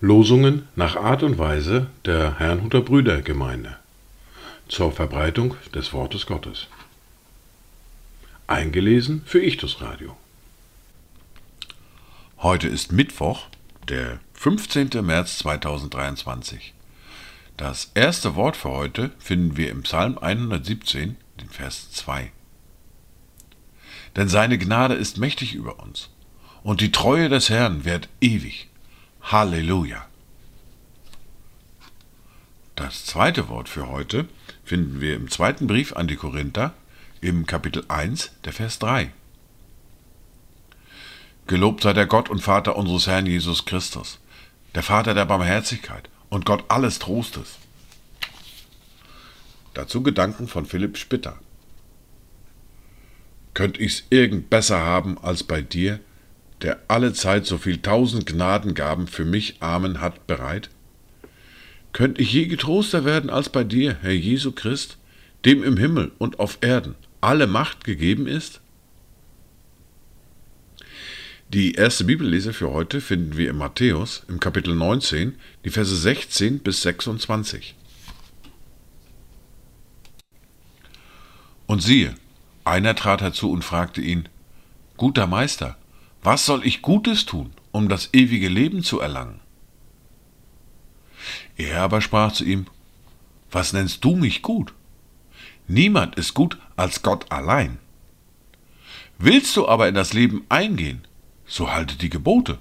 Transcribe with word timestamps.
Losungen 0.00 0.68
nach 0.74 0.96
Art 0.96 1.22
und 1.22 1.36
Weise 1.36 1.88
der 2.06 2.38
Herrnhuter 2.38 2.80
Brüdergemeinde 2.80 3.76
zur 4.68 4.90
Verbreitung 4.90 5.54
des 5.74 5.92
Wortes 5.92 6.24
Gottes. 6.24 6.68
Eingelesen 8.46 9.22
für 9.26 9.42
Ichtus 9.42 9.82
Radio. 9.82 10.16
Heute 12.38 12.68
ist 12.68 12.92
Mittwoch, 12.92 13.48
der 13.88 14.18
15. 14.32 14.90
März 15.02 15.38
2023. 15.38 16.72
Das 17.56 17.90
erste 17.94 18.34
Wort 18.34 18.56
für 18.56 18.70
heute 18.70 19.10
finden 19.18 19.56
wir 19.56 19.70
im 19.70 19.82
Psalm 19.82 20.16
117, 20.16 21.16
den 21.40 21.50
Vers 21.50 21.90
2. 21.92 22.30
Denn 24.16 24.28
seine 24.28 24.58
Gnade 24.58 24.94
ist 24.94 25.18
mächtig 25.18 25.54
über 25.54 25.78
uns, 25.78 26.08
und 26.62 26.80
die 26.80 26.90
Treue 26.90 27.28
des 27.28 27.50
Herrn 27.50 27.84
währt 27.84 28.08
ewig. 28.20 28.68
Halleluja. 29.22 30.06
Das 32.76 33.04
zweite 33.04 33.48
Wort 33.48 33.68
für 33.68 33.88
heute 33.88 34.28
finden 34.64 35.00
wir 35.00 35.16
im 35.16 35.30
zweiten 35.30 35.66
Brief 35.66 35.94
an 35.96 36.08
die 36.08 36.16
Korinther 36.16 36.74
im 37.20 37.46
Kapitel 37.46 37.84
1, 37.88 38.32
der 38.44 38.52
Vers 38.52 38.78
3. 38.78 39.12
Gelobt 41.46 41.82
sei 41.82 41.92
der 41.92 42.06
Gott 42.06 42.28
und 42.28 42.40
Vater 42.40 42.76
unseres 42.76 43.06
Herrn 43.06 43.26
Jesus 43.26 43.64
Christus, 43.64 44.18
der 44.74 44.82
Vater 44.82 45.14
der 45.14 45.24
Barmherzigkeit 45.24 46.08
und 46.28 46.44
Gott 46.44 46.64
alles 46.68 46.98
Trostes. 46.98 47.56
Dazu 49.74 50.02
Gedanken 50.02 50.48
von 50.48 50.66
Philipp 50.66 50.98
Spitter. 50.98 51.38
Könnt 53.56 53.80
ich's 53.80 54.04
irgend 54.10 54.50
besser 54.50 54.80
haben 54.80 55.16
als 55.16 55.42
bei 55.42 55.62
dir, 55.62 55.98
der 56.60 56.78
alle 56.88 57.14
Zeit 57.14 57.46
so 57.46 57.56
viel 57.56 57.78
tausend 57.78 58.26
Gnadengaben 58.26 59.06
für 59.06 59.24
mich 59.24 59.62
Armen 59.62 60.02
hat 60.02 60.26
bereit? 60.26 60.68
Könnt 61.94 62.18
ich 62.18 62.30
je 62.34 62.48
getroster 62.48 63.06
werden 63.06 63.30
als 63.30 63.48
bei 63.48 63.64
dir, 63.64 63.96
Herr 64.02 64.12
Jesu 64.12 64.52
Christ, 64.52 64.98
dem 65.46 65.64
im 65.64 65.78
Himmel 65.78 66.12
und 66.18 66.38
auf 66.38 66.58
Erden 66.60 66.96
alle 67.22 67.46
Macht 67.46 67.84
gegeben 67.84 68.26
ist? 68.26 68.60
Die 71.48 71.72
erste 71.76 72.04
Bibellese 72.04 72.52
für 72.52 72.72
heute 72.72 73.00
finden 73.00 73.38
wir 73.38 73.48
in 73.48 73.56
Matthäus 73.56 74.22
im 74.28 74.38
Kapitel 74.38 74.74
19, 74.74 75.34
die 75.64 75.70
Verse 75.70 75.96
16 75.96 76.58
bis 76.58 76.82
26. 76.82 77.74
Und 81.66 81.82
siehe, 81.82 82.14
einer 82.66 82.94
trat 82.94 83.20
herzu 83.20 83.50
und 83.50 83.62
fragte 83.64 84.00
ihn, 84.00 84.28
Guter 84.96 85.26
Meister, 85.26 85.76
was 86.22 86.46
soll 86.46 86.66
ich 86.66 86.82
Gutes 86.82 87.26
tun, 87.26 87.52
um 87.70 87.88
das 87.88 88.10
ewige 88.12 88.48
Leben 88.48 88.82
zu 88.82 89.00
erlangen? 89.00 89.40
Er 91.56 91.82
aber 91.82 92.00
sprach 92.00 92.32
zu 92.32 92.44
ihm, 92.44 92.66
Was 93.50 93.72
nennst 93.72 94.04
du 94.04 94.16
mich 94.16 94.42
gut? 94.42 94.74
Niemand 95.68 96.16
ist 96.16 96.34
gut 96.34 96.58
als 96.76 97.02
Gott 97.02 97.30
allein. 97.30 97.78
Willst 99.18 99.56
du 99.56 99.68
aber 99.68 99.88
in 99.88 99.94
das 99.94 100.12
Leben 100.12 100.44
eingehen, 100.48 101.06
so 101.46 101.72
halte 101.72 101.96
die 101.96 102.10
Gebote. 102.10 102.58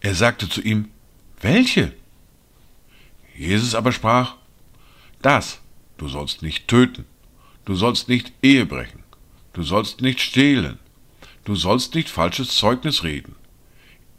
Er 0.00 0.14
sagte 0.14 0.48
zu 0.48 0.62
ihm, 0.62 0.88
welche? 1.40 1.92
Jesus 3.36 3.74
aber 3.74 3.92
sprach, 3.92 4.36
das, 5.20 5.60
du 5.98 6.08
sollst 6.08 6.42
nicht 6.42 6.68
töten, 6.68 7.04
du 7.64 7.74
sollst 7.74 8.08
nicht 8.08 8.32
Ehe 8.42 8.66
brechen, 8.66 9.02
du 9.52 9.62
sollst 9.62 10.00
nicht 10.00 10.20
stehlen, 10.20 10.78
du 11.44 11.54
sollst 11.54 11.94
nicht 11.94 12.08
falsches 12.08 12.56
Zeugnis 12.56 13.02
reden, 13.02 13.34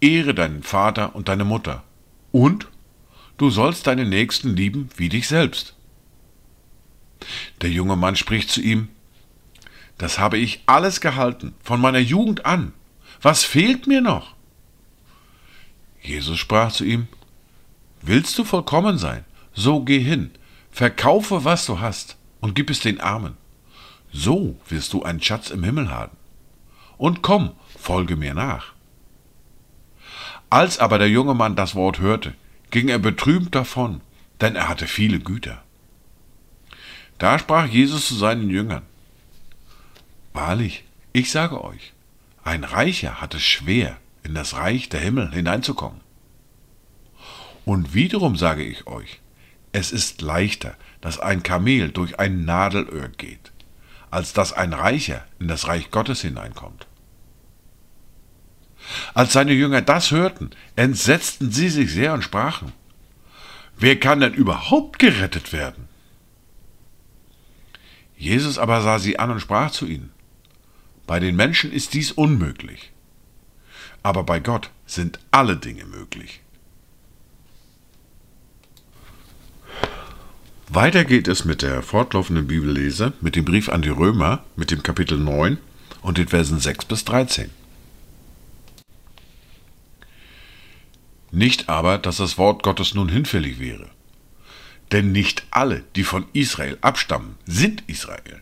ehre 0.00 0.34
deinen 0.34 0.62
Vater 0.62 1.14
und 1.14 1.28
deine 1.28 1.44
Mutter, 1.44 1.82
und 2.30 2.68
du 3.36 3.50
sollst 3.50 3.86
deinen 3.86 4.08
Nächsten 4.08 4.56
lieben 4.56 4.88
wie 4.96 5.08
dich 5.08 5.28
selbst. 5.28 5.74
Der 7.60 7.70
junge 7.70 7.96
Mann 7.96 8.16
spricht 8.16 8.50
zu 8.50 8.60
ihm, 8.60 8.88
das 9.98 10.18
habe 10.18 10.38
ich 10.38 10.62
alles 10.66 11.00
gehalten, 11.00 11.54
von 11.62 11.80
meiner 11.80 12.00
Jugend 12.00 12.44
an. 12.44 12.72
Was 13.20 13.44
fehlt 13.44 13.86
mir 13.86 14.00
noch? 14.00 14.34
Jesus 16.02 16.38
sprach 16.38 16.72
zu 16.72 16.84
ihm, 16.84 17.06
Willst 18.00 18.36
du 18.36 18.42
vollkommen 18.42 18.98
sein, 18.98 19.24
so 19.54 19.80
geh 19.84 20.00
hin, 20.00 20.32
verkaufe, 20.72 21.44
was 21.44 21.66
du 21.66 21.78
hast, 21.78 22.16
und 22.42 22.54
gib 22.54 22.68
es 22.68 22.80
den 22.80 23.00
Armen. 23.00 23.38
So 24.12 24.60
wirst 24.68 24.92
du 24.92 25.02
einen 25.02 25.22
Schatz 25.22 25.48
im 25.48 25.64
Himmel 25.64 25.90
haben. 25.90 26.16
Und 26.98 27.22
komm, 27.22 27.52
folge 27.78 28.16
mir 28.16 28.34
nach. 28.34 28.74
Als 30.50 30.78
aber 30.78 30.98
der 30.98 31.08
junge 31.08 31.32
Mann 31.32 31.56
das 31.56 31.74
Wort 31.74 31.98
hörte, 31.98 32.34
ging 32.70 32.88
er 32.88 32.98
betrübt 32.98 33.54
davon, 33.54 34.02
denn 34.42 34.54
er 34.54 34.68
hatte 34.68 34.86
viele 34.86 35.18
Güter. 35.18 35.62
Da 37.16 37.38
sprach 37.38 37.66
Jesus 37.66 38.06
zu 38.08 38.14
seinen 38.14 38.50
Jüngern, 38.50 38.82
Wahrlich, 40.34 40.84
ich 41.12 41.30
sage 41.30 41.62
euch, 41.62 41.92
ein 42.42 42.64
Reicher 42.64 43.20
hat 43.20 43.34
es 43.34 43.42
schwer, 43.42 43.96
in 44.24 44.34
das 44.34 44.54
Reich 44.54 44.88
der 44.88 45.00
Himmel 45.00 45.30
hineinzukommen. 45.32 46.00
Und 47.64 47.94
wiederum 47.94 48.36
sage 48.36 48.64
ich 48.64 48.86
euch, 48.86 49.21
es 49.72 49.90
ist 49.90 50.20
leichter, 50.20 50.76
dass 51.00 51.18
ein 51.18 51.42
Kamel 51.42 51.90
durch 51.90 52.18
ein 52.18 52.44
Nadelöhr 52.44 53.08
geht, 53.08 53.52
als 54.10 54.32
dass 54.32 54.52
ein 54.52 54.72
Reicher 54.72 55.24
in 55.38 55.48
das 55.48 55.66
Reich 55.66 55.90
Gottes 55.90 56.20
hineinkommt. 56.20 56.86
Als 59.14 59.32
seine 59.32 59.52
Jünger 59.52 59.80
das 59.80 60.10
hörten, 60.10 60.50
entsetzten 60.76 61.50
sie 61.50 61.68
sich 61.68 61.92
sehr 61.92 62.12
und 62.12 62.22
sprachen, 62.22 62.72
Wer 63.78 63.98
kann 63.98 64.20
denn 64.20 64.34
überhaupt 64.34 64.98
gerettet 64.98 65.52
werden? 65.52 65.88
Jesus 68.16 68.58
aber 68.58 68.80
sah 68.82 68.98
sie 68.98 69.18
an 69.18 69.30
und 69.30 69.40
sprach 69.40 69.70
zu 69.70 69.86
ihnen, 69.86 70.12
bei 71.06 71.18
den 71.18 71.34
Menschen 71.34 71.72
ist 71.72 71.94
dies 71.94 72.12
unmöglich, 72.12 72.92
aber 74.02 74.22
bei 74.22 74.38
Gott 74.38 74.70
sind 74.86 75.18
alle 75.32 75.56
Dinge 75.56 75.84
möglich. 75.86 76.42
Weiter 80.74 81.04
geht 81.04 81.28
es 81.28 81.44
mit 81.44 81.60
der 81.60 81.82
fortlaufenden 81.82 82.46
Bibellese, 82.46 83.12
mit 83.20 83.36
dem 83.36 83.44
Brief 83.44 83.68
an 83.68 83.82
die 83.82 83.90
Römer, 83.90 84.42
mit 84.56 84.70
dem 84.70 84.82
Kapitel 84.82 85.18
9 85.18 85.58
und 86.00 86.16
den 86.16 86.28
Versen 86.28 86.58
6 86.58 86.86
bis 86.86 87.04
13. 87.04 87.50
Nicht 91.30 91.68
aber, 91.68 91.98
dass 91.98 92.16
das 92.16 92.38
Wort 92.38 92.62
Gottes 92.62 92.94
nun 92.94 93.10
hinfällig 93.10 93.60
wäre. 93.60 93.90
Denn 94.92 95.12
nicht 95.12 95.44
alle, 95.50 95.84
die 95.94 96.04
von 96.04 96.24
Israel 96.32 96.78
abstammen, 96.80 97.34
sind 97.44 97.82
Israel. 97.86 98.40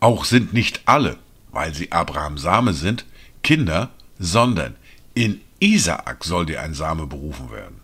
Auch 0.00 0.24
sind 0.24 0.54
nicht 0.54 0.80
alle, 0.86 1.18
weil 1.52 1.74
sie 1.74 1.92
Abrahams 1.92 2.40
Same 2.40 2.72
sind, 2.72 3.04
Kinder, 3.42 3.90
sondern 4.18 4.76
in 5.12 5.42
Isaak 5.60 6.24
soll 6.24 6.46
dir 6.46 6.62
ein 6.62 6.72
Same 6.72 7.06
berufen 7.06 7.50
werden. 7.50 7.82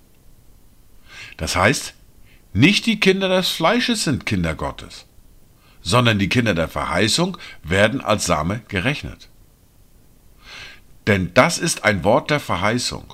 Das 1.36 1.56
heißt, 1.56 1.92
nicht 2.56 2.86
die 2.86 3.00
Kinder 3.00 3.28
des 3.28 3.48
Fleisches 3.48 4.04
sind 4.04 4.26
Kinder 4.26 4.54
Gottes, 4.54 5.06
sondern 5.82 6.20
die 6.20 6.28
Kinder 6.28 6.54
der 6.54 6.68
Verheißung 6.68 7.36
werden 7.64 8.00
als 8.00 8.26
Same 8.26 8.60
gerechnet. 8.68 9.28
Denn 11.08 11.34
das 11.34 11.58
ist 11.58 11.84
ein 11.84 12.04
Wort 12.04 12.30
der 12.30 12.38
Verheißung. 12.38 13.12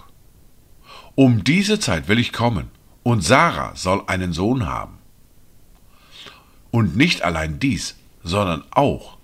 Um 1.15 1.43
diese 1.43 1.81
Zeit 1.81 2.07
will 2.07 2.19
ich 2.19 2.35
kommen, 2.35 2.71
und 3.03 3.23
Sarah 3.23 3.75
soll 3.77 4.03
einen 4.09 4.35
Sohn 4.35 4.67
haben. 4.67 4.99
Und 6.71 6.97
nicht 6.97 7.23
allein 7.23 7.59
dies, 7.59 7.97
sondern 8.23 8.63
auch, 8.71 9.17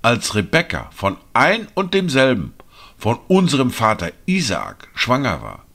als 0.00 0.34
Rebekka 0.34 0.88
von 0.94 1.18
ein 1.34 1.68
und 1.74 1.92
demselben, 1.92 2.54
von 2.96 3.18
unserem 3.28 3.70
Vater 3.70 4.12
Isaak, 4.24 4.88
schwanger 4.94 5.42
war. 5.42 5.66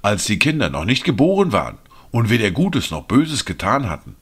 Als 0.00 0.24
die 0.24 0.38
Kinder 0.38 0.70
noch 0.70 0.86
nicht 0.86 1.04
geboren 1.04 1.52
waren 1.52 1.78
und 2.14 2.30
weder 2.30 2.52
Gutes 2.52 2.92
noch 2.92 3.06
Böses 3.06 3.44
getan 3.44 3.90
hatten, 3.90 4.14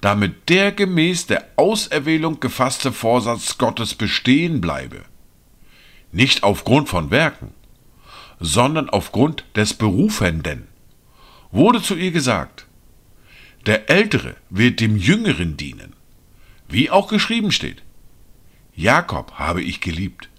damit 0.00 0.48
der 0.48 0.72
gemäß 0.72 1.26
der 1.28 1.46
Auserwählung 1.54 2.40
gefasste 2.40 2.90
Vorsatz 2.90 3.56
Gottes 3.56 3.94
bestehen 3.94 4.60
bleibe, 4.60 5.04
nicht 6.10 6.42
aufgrund 6.42 6.88
von 6.88 7.12
Werken, 7.12 7.54
sondern 8.40 8.90
aufgrund 8.90 9.44
des 9.54 9.74
Berufenden, 9.74 10.66
wurde 11.52 11.80
zu 11.80 11.94
ihr 11.94 12.10
gesagt, 12.10 12.66
der 13.64 13.88
Ältere 13.88 14.34
wird 14.50 14.80
dem 14.80 14.96
Jüngeren 14.96 15.56
dienen, 15.56 15.92
wie 16.66 16.90
auch 16.90 17.06
geschrieben 17.06 17.52
steht. 17.52 17.84
Jakob 18.74 19.34
habe 19.34 19.62
ich 19.62 19.80
geliebt, 19.80 20.30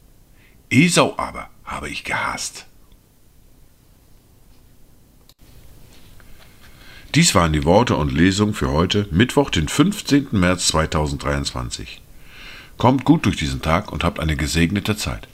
Esau 0.70 1.14
aber 1.16 1.50
habe 1.64 1.88
ich 1.88 2.04
gehasst. 2.04 2.68
Dies 7.16 7.34
waren 7.34 7.54
die 7.54 7.64
Worte 7.64 7.96
und 7.96 8.12
Lesungen 8.12 8.54
für 8.54 8.72
heute, 8.72 9.08
Mittwoch, 9.10 9.50
den 9.50 9.70
15. 9.70 10.28
März 10.32 10.68
2023. 10.68 12.02
Kommt 12.78 13.06
gut 13.06 13.26
durch 13.26 13.38
diesen 13.38 13.62
Tag 13.62 13.94
und 13.94 14.04
habt 14.04 14.20
eine 14.20 14.36
gesegnete 14.36 14.98
Zeit. 14.98 15.30